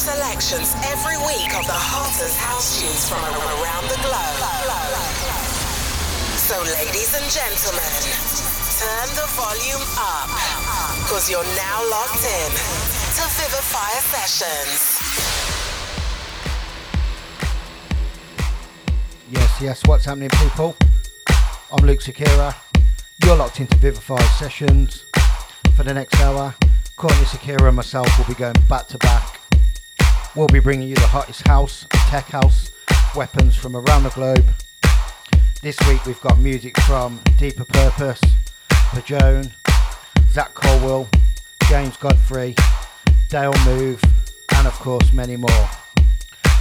[0.00, 4.40] selections every week of the hottest house tunes from around the globe.
[6.40, 7.92] So, ladies and gentlemen,
[8.80, 10.32] turn the volume up,
[11.04, 12.50] because you're now locked in
[13.12, 14.80] to Vivifier Sessions.
[19.30, 20.74] Yes, yes, what's happening, people?
[21.70, 22.56] I'm Luke Sakira.
[23.22, 25.04] You're locked into Vivifier Sessions
[25.76, 26.54] for the next hour.
[26.96, 29.29] Courtney Sakira and myself will be going back to back
[30.36, 32.70] We'll be bringing you the hottest house, tech house,
[33.16, 34.44] weapons from around the globe.
[35.60, 38.20] This week we've got music from Deeper Purpose,
[38.68, 39.50] Pajone,
[40.30, 41.08] Zach Colwell,
[41.68, 42.54] James Godfrey,
[43.28, 44.00] Dale Move,
[44.54, 45.68] and of course many more.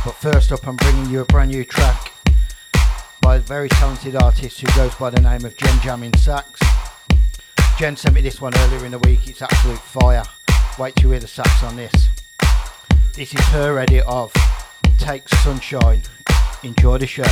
[0.03, 2.11] But first up, I'm bringing you a brand new track
[3.21, 6.59] by a very talented artist who goes by the name of Jen Jamming Sax.
[7.77, 10.23] Jen sent me this one earlier in the week, it's absolute fire.
[10.79, 12.09] Wait to hear the sax on this.
[13.15, 14.31] This is her edit of
[14.97, 16.01] Take Sunshine.
[16.63, 17.23] Enjoy the show.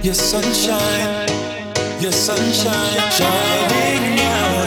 [0.00, 1.28] Your sunshine,
[2.00, 4.57] your sunshine shining out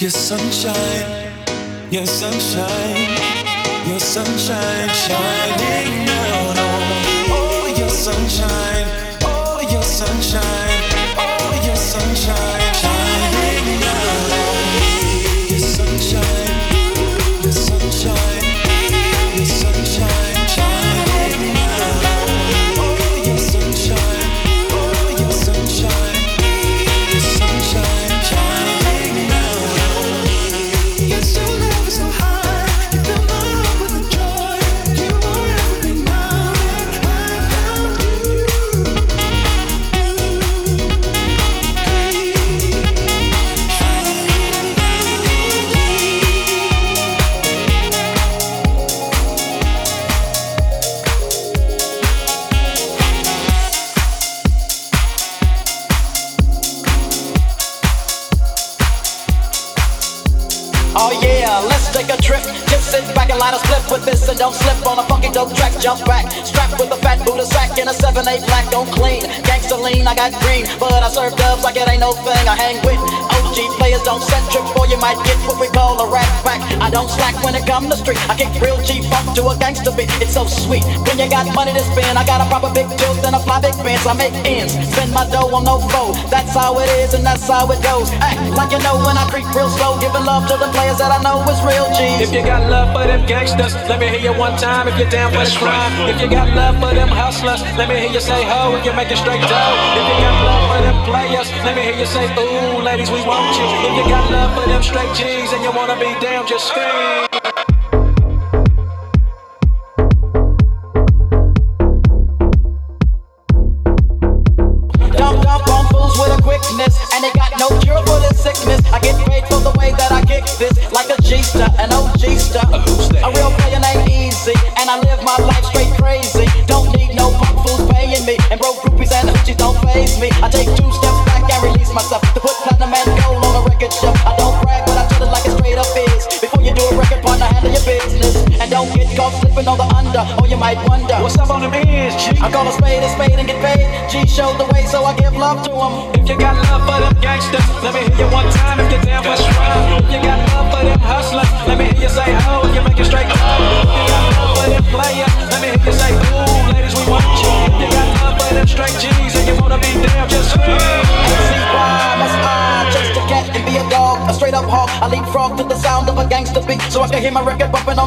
[0.00, 1.30] Your sunshine,
[1.90, 3.18] your sunshine,
[3.86, 7.18] your sunshine shining down on me.
[7.28, 8.86] Oh, your sunshine,
[9.22, 10.82] oh, your sunshine,
[11.16, 12.59] oh, your sunshine.
[70.78, 72.44] But I serve up like it ain't no thing.
[72.46, 72.89] I hang with
[73.90, 76.62] players don't set trip or you might get what we call a rat pack.
[76.80, 78.18] I don't slack when it come to street.
[78.30, 80.10] I kick real G funk to a gangster beat.
[80.22, 80.84] It's so sweet.
[81.06, 83.60] When you got money to spend, I got a proper big tilt and a fly
[83.60, 84.06] big fence.
[84.06, 86.14] I make ends, spend my dough on no foe.
[86.30, 88.10] That's how it is and that's how it goes.
[88.22, 91.10] Act like you know when I creep real slow, giving love to the players that
[91.10, 92.30] I know is real G's.
[92.30, 94.86] If you got love for them gangsters, let me hear you one time.
[94.86, 97.98] If you're down for the crime, if you got love for them hustlers, let me
[97.98, 98.76] hear you say ho.
[98.76, 101.96] If you're making straight dough, if you got love for them players, let me hear
[101.96, 103.64] you say ooh, ladies we want you.
[103.88, 107.29] If you got love for them straight G's and you wanna be down, just scream.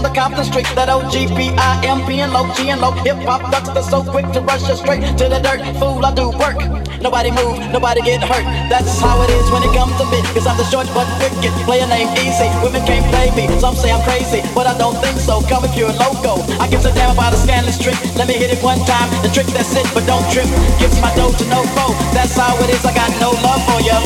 [0.03, 0.67] The Compton street.
[0.75, 2.91] That O-G-P-I-M-P and low, G and low.
[3.07, 5.63] Hip hop ducks so quick to rush you straight to the dirt.
[5.79, 6.59] Fool, I do work.
[6.99, 8.43] Nobody move, nobody get hurt.
[8.67, 10.19] That's how it is when it comes to me.
[10.35, 12.47] Cause I'm the short but wicked, player name easy.
[12.63, 15.41] Women can't play me, some say I'm crazy, but I don't think so.
[15.47, 16.43] Come if you're a loco.
[16.59, 17.95] I give a damn about a scandalous trick.
[18.19, 20.47] Let me hit it one time, the trick that's it, but don't trip.
[20.79, 21.95] Gives my dough to no foe.
[22.15, 23.99] That's how it is, I got no love for ya.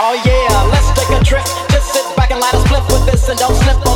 [0.00, 1.44] Oh yeah, let's take a trip.
[1.68, 3.89] Just sit back and light a split with this and don't slip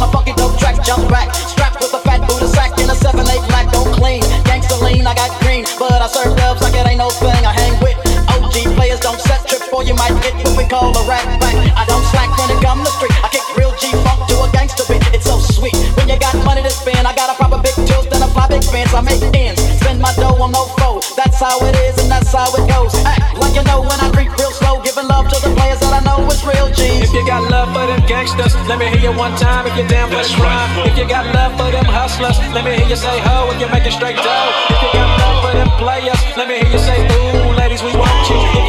[10.74, 11.54] call a rat back.
[11.78, 13.14] I don't slack when it come to street.
[13.22, 15.06] I kick real G funk to a gangster beat.
[15.14, 15.78] It's so sweet.
[15.94, 18.50] When you got money to spend, I got a proper big tilt and a fly
[18.50, 18.90] big fence.
[18.90, 20.98] I make ends, spend my dough on no foe.
[21.14, 22.90] That's how it is and that's how it goes.
[23.06, 25.94] Act like you know when I creep real slow, giving love to the players that
[25.94, 27.06] I know is real G's.
[27.06, 29.70] If you got love for them gangsters, let me hear you one time.
[29.70, 32.74] If you're down for the crime, if you got love for them hustlers, let me
[32.74, 33.54] hear you say ho.
[33.54, 36.70] If you're making straight dough, if you got love for them players, let me hear
[36.74, 38.63] you say ooh, ladies we want you.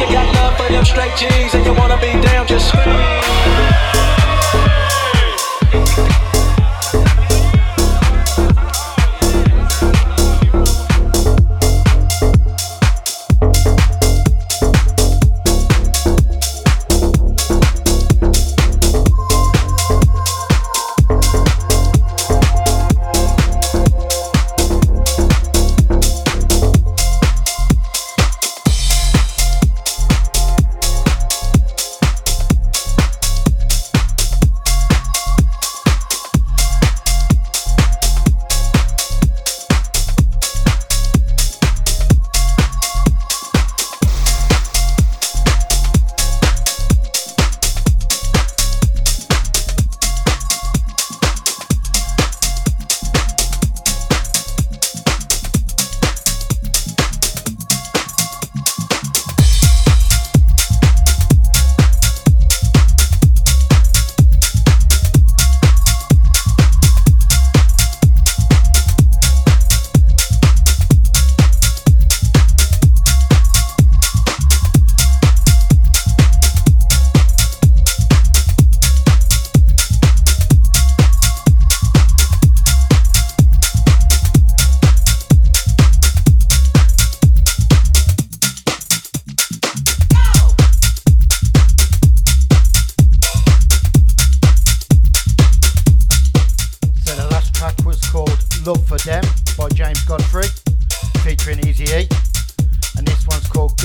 [0.56, 2.96] For them straight G's and you wanna be down, just scream.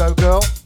[0.01, 0.61] Go Girl.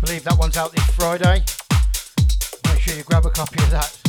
[0.00, 1.44] Believe that one's out this Friday.
[2.66, 4.07] Make sure you grab a copy of that.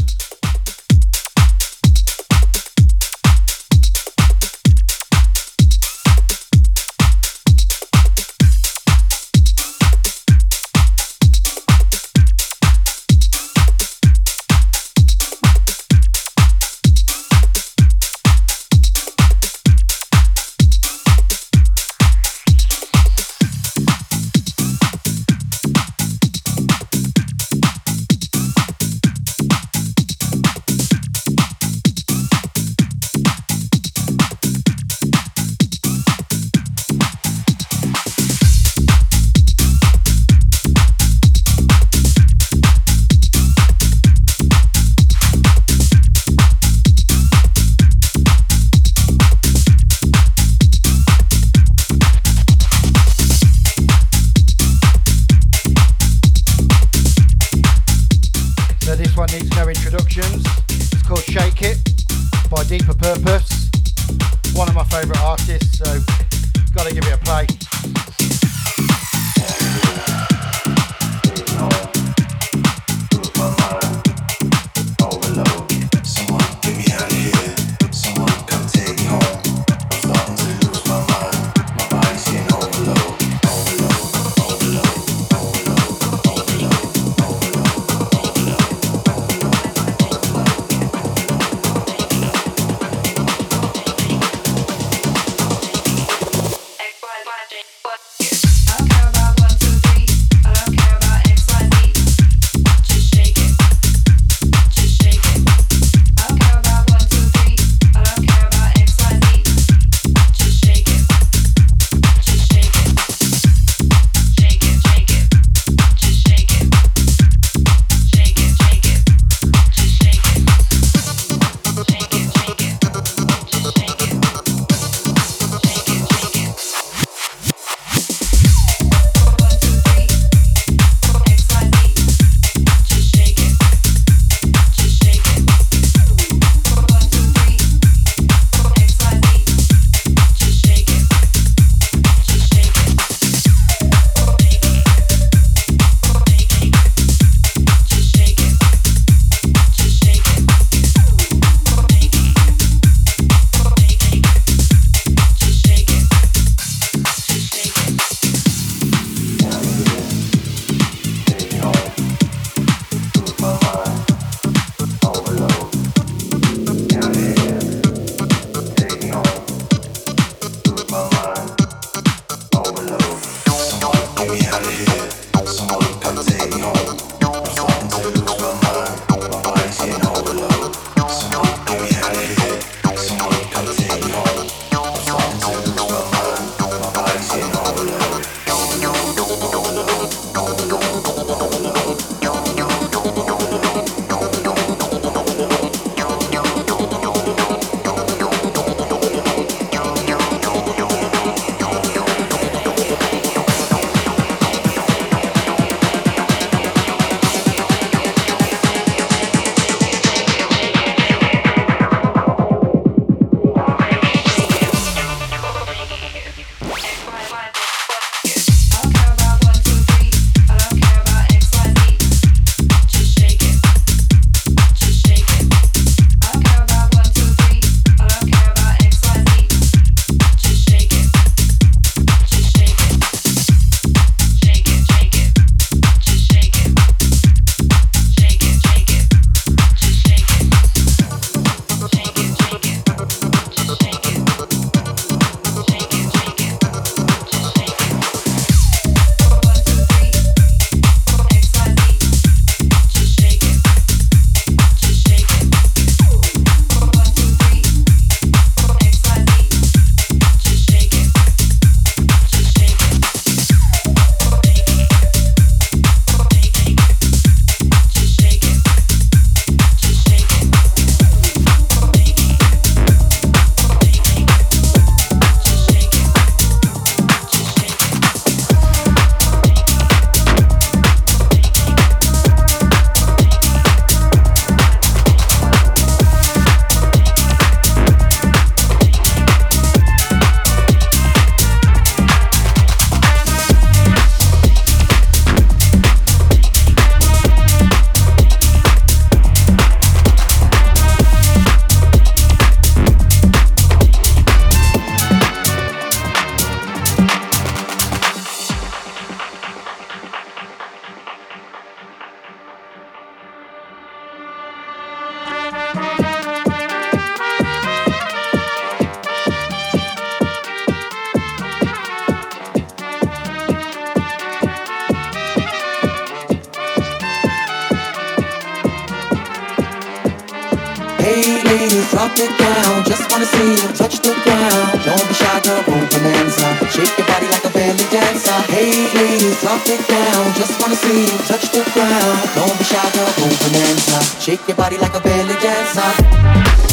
[339.42, 340.33] drop it down.
[340.35, 342.19] Just wanna see you touch the ground.
[342.35, 344.23] Don't be shy, girl, move and dance.
[344.23, 346.69] Shake your body like a belly dancer.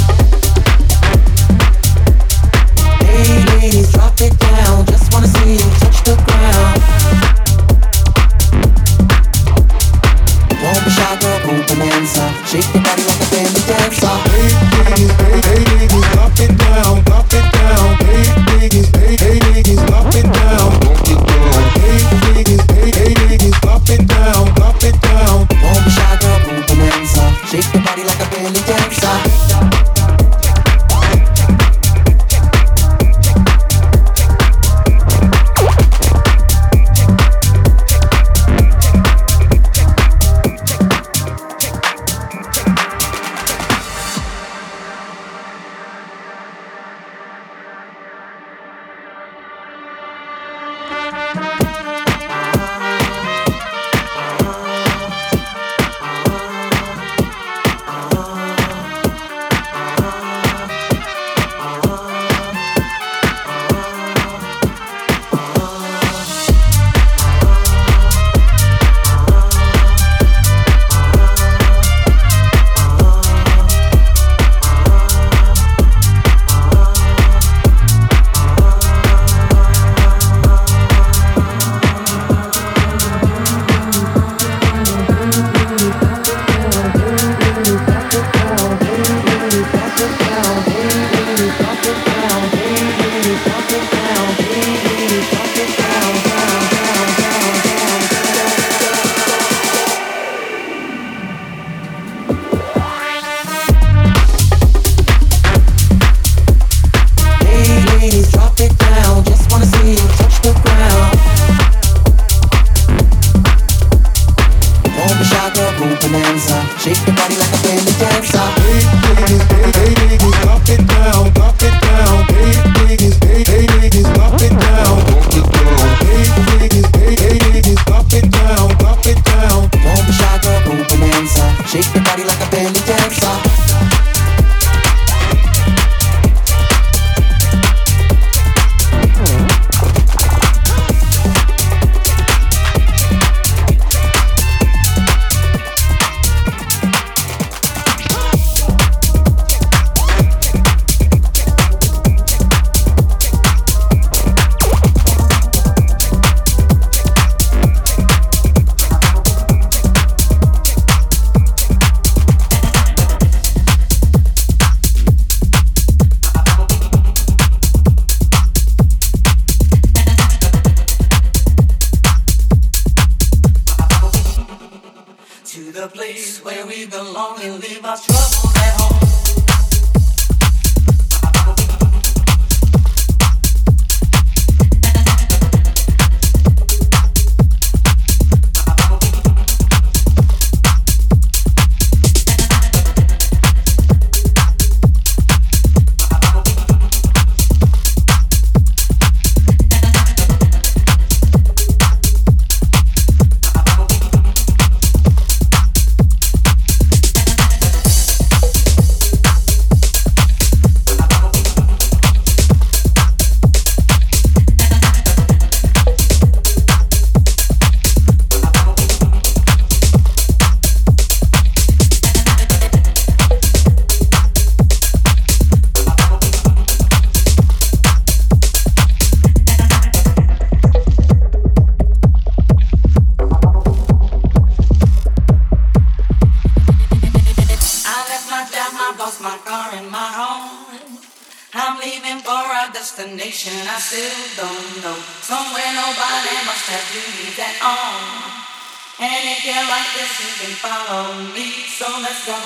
[249.96, 251.46] guess you can follow me.
[251.72, 252.36] So let's go.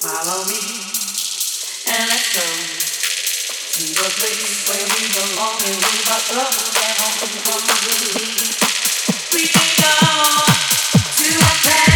[0.00, 0.60] Follow me.
[1.92, 2.40] And let's go.
[3.72, 7.16] To the place where we belong and leave our troubles at home.
[9.32, 9.92] We can go
[11.20, 11.91] to a place.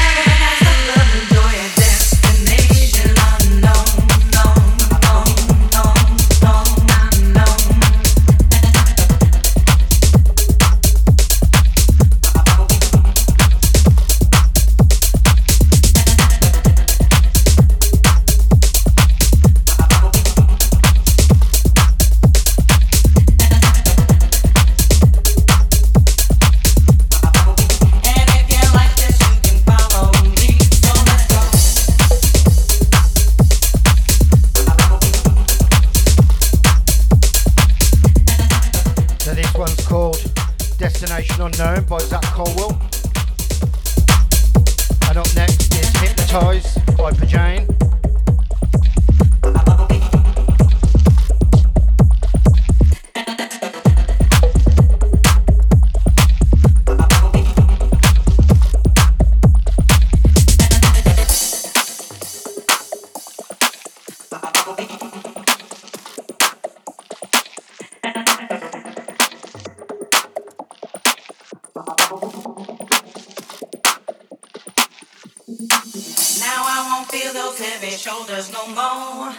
[78.06, 79.34] Shoulders no more.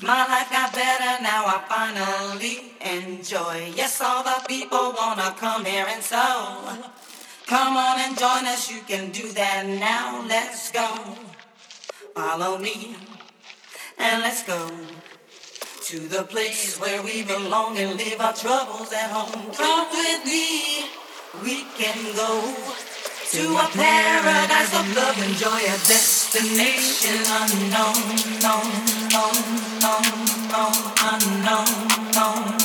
[0.00, 3.72] My life got better now, I finally enjoy.
[3.74, 6.26] Yes, all the people wanna come here and so.
[7.46, 10.24] Come on and join us, you can do that now.
[10.28, 10.86] Let's go.
[12.14, 12.94] Follow me
[13.98, 14.70] and let's go
[15.88, 19.50] to the place where we belong and leave our troubles at home.
[19.54, 20.86] Come with me,
[21.42, 22.32] we can go
[23.34, 26.17] to a paradise of love, enjoy a destination
[27.26, 27.94] unknown,
[28.42, 28.68] known,
[29.08, 29.38] known,
[29.80, 30.04] known,
[30.50, 32.57] known, unknown,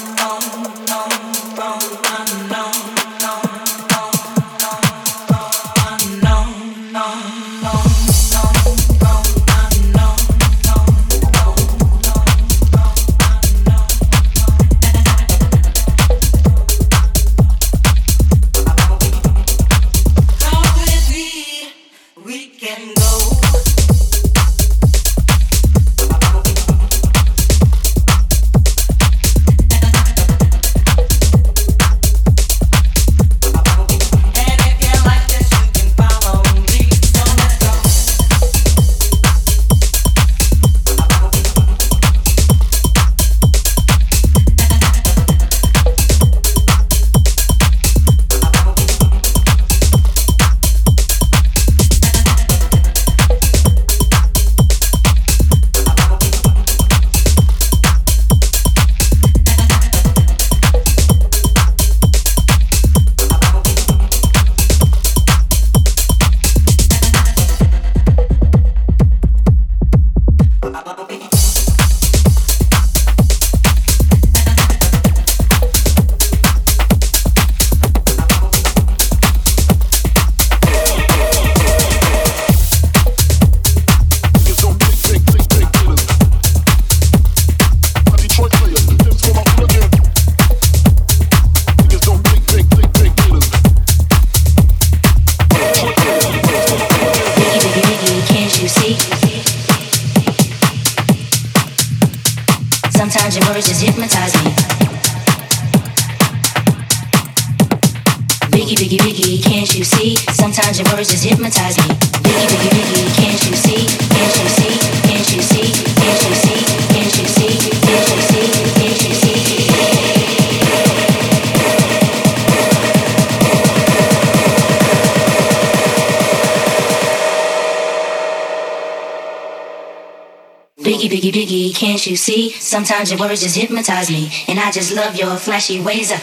[132.74, 136.12] Sometimes your words just hypnotize me, and I just love your flashy ways.
[136.12, 136.18] Sometimes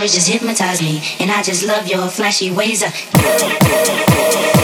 [0.00, 2.82] words just hypnotize me, and I just love your flashy ways.
[2.82, 4.59] Can't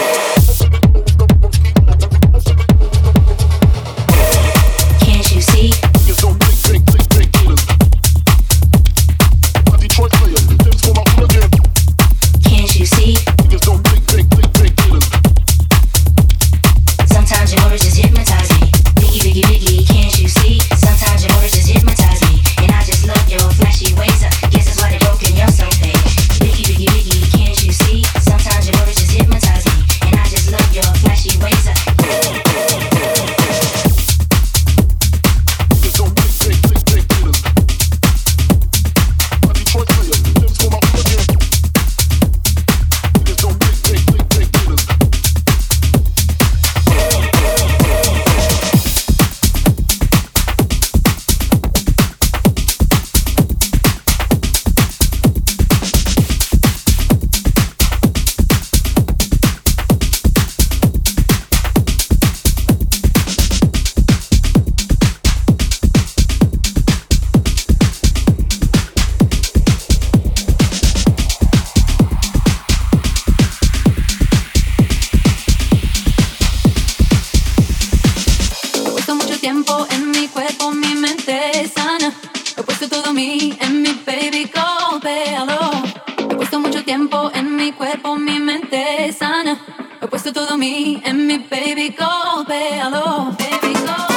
[79.47, 82.12] tiempo en mi cuerpo, mi mente sana.
[82.57, 85.70] He puesto todo mí en mi baby, golpealo.
[86.18, 89.57] He puesto mucho tiempo en mi cuerpo, mi mente sana.
[90.03, 93.36] He puesto todo mí en mi baby, golpealo.
[93.38, 94.15] Baby, golpealo.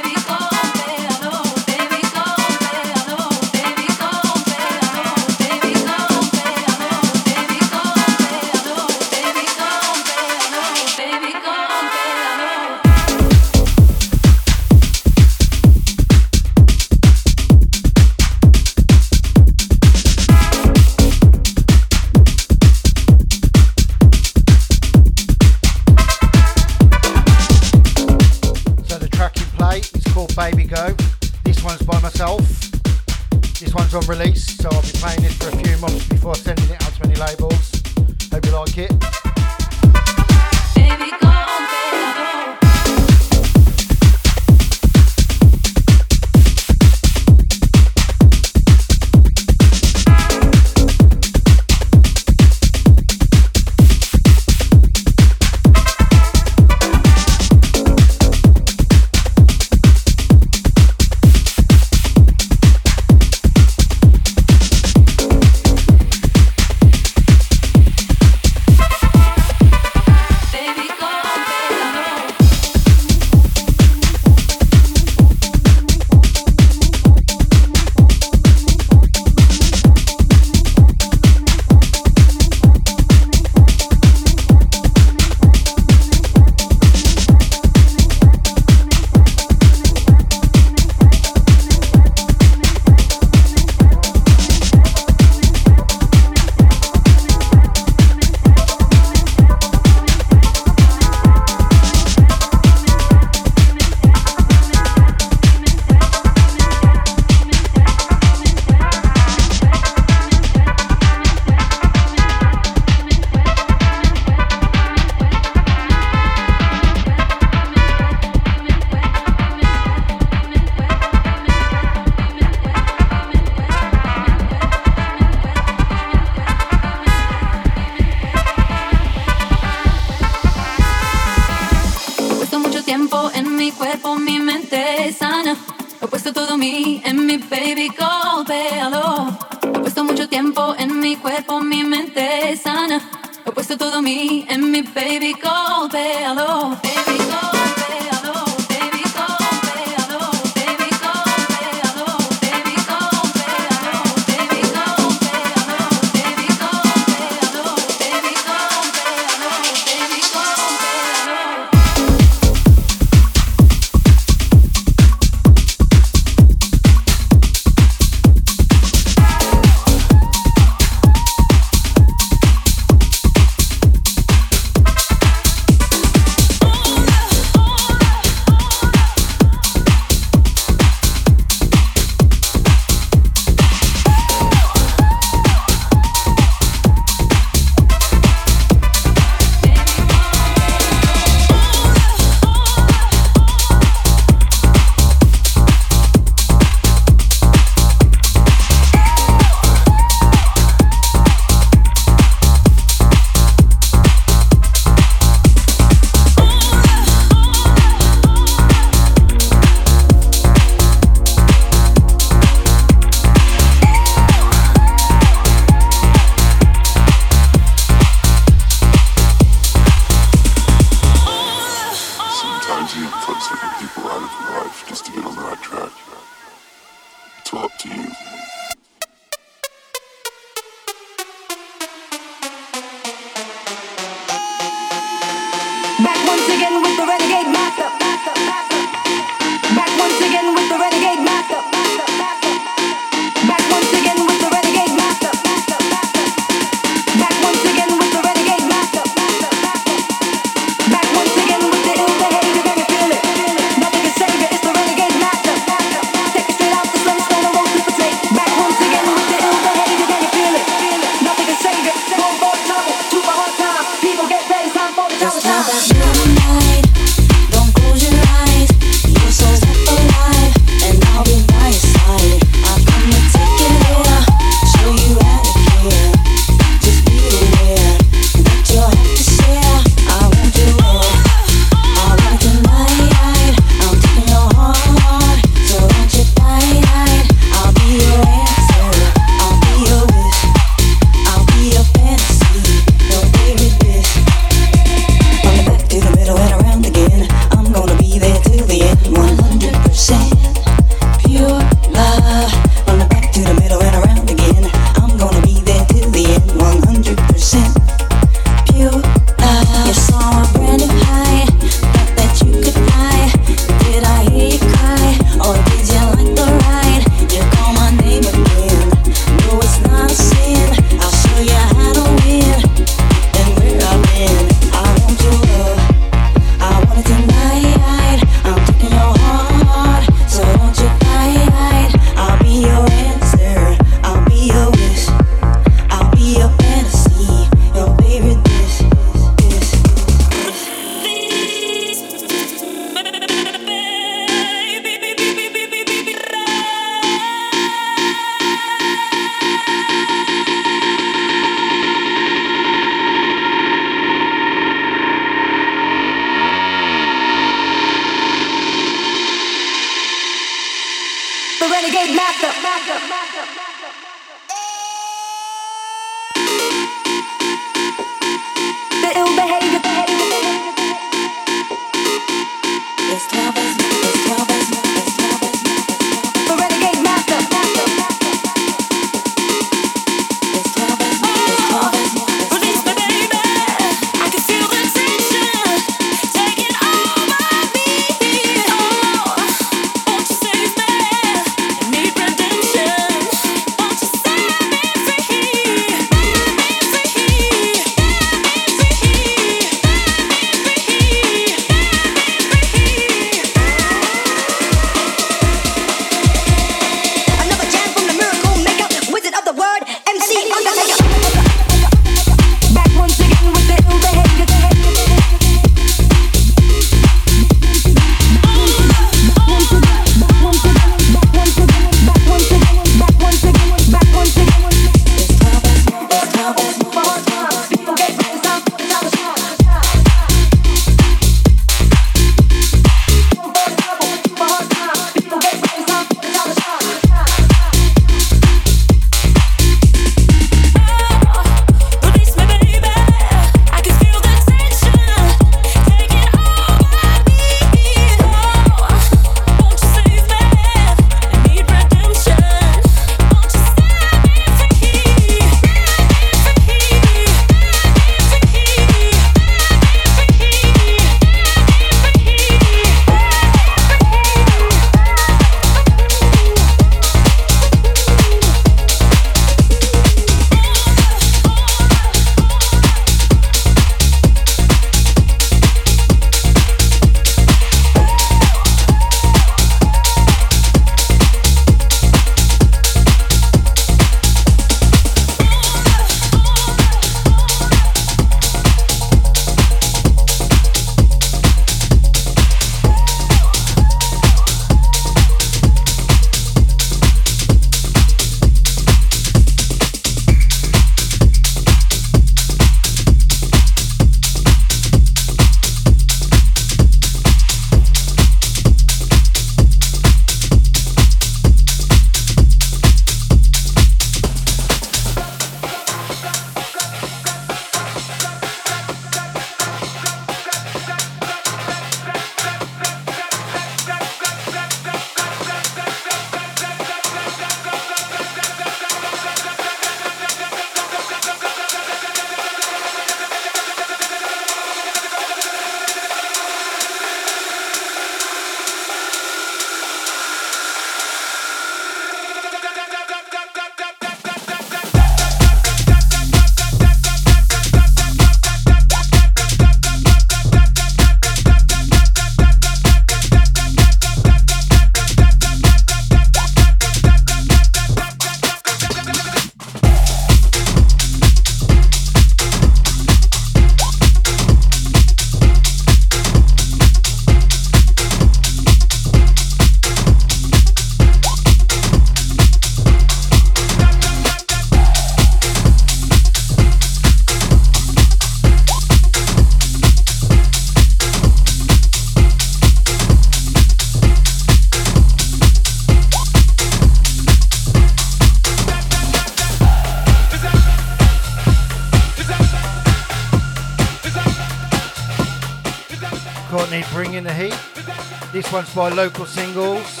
[598.62, 600.00] One's by Local Singles.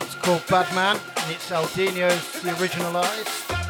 [0.00, 3.61] It's called Bad Man and it's Aldino's the original.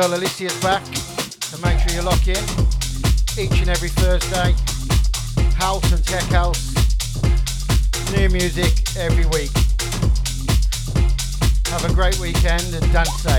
[0.00, 0.82] Girl Alicia's back,
[1.42, 2.42] so make sure you lock in
[3.38, 4.54] each and every Thursday.
[5.56, 6.72] House and tech house,
[8.16, 9.50] new music every week.
[11.66, 13.29] Have a great weekend and dance.